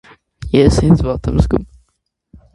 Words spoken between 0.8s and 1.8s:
ինձ վատ եմ զգում…